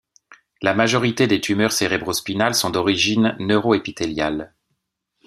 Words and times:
La 0.63 0.73
majorité 0.73 1.27
des 1.27 1.41
tumeurs 1.41 1.71
cérébrospinales 1.71 2.55
sont 2.55 2.71
d'origine 2.71 3.35
neuroépithéliale. 3.37 4.55